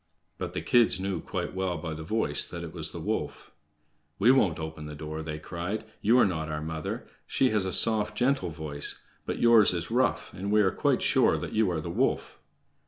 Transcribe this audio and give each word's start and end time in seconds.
But 0.39 0.53
the 0.53 0.61
kids 0.63 0.99
knew 0.99 1.21
quite 1.21 1.53
well 1.53 1.77
by 1.77 1.93
the 1.93 2.01
voice 2.01 2.47
that 2.47 2.63
it 2.63 2.73
was 2.73 2.89
the 2.89 2.99
wolf. 2.99 3.51
"We 4.17 4.31
won't 4.31 4.57
open 4.57 4.87
the 4.87 4.95
door!" 4.95 5.21
they 5.21 5.37
cried. 5.37 5.83
"You 6.01 6.17
are 6.17 6.25
not 6.25 6.49
our 6.49 6.59
mother. 6.63 7.05
She 7.27 7.51
has 7.51 7.65
a 7.65 7.71
soft, 7.71 8.17
gentle 8.17 8.49
voice; 8.49 8.97
but 9.27 9.37
yours 9.37 9.75
is 9.75 9.91
rough, 9.91 10.33
and 10.33 10.51
we 10.51 10.61
are 10.61 10.71
quite 10.71 11.03
sure 11.03 11.37
that 11.37 11.53
you 11.53 11.69
are 11.69 11.79
the 11.79 11.91
wolf." 11.91 12.39